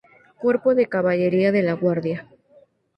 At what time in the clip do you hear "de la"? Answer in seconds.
1.51-1.73